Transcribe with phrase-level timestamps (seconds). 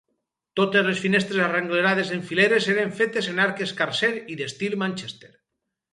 [0.59, 5.35] Totes les finestres arrenglerades en fileres eren fetes en arc escarser i d'estil Manchester.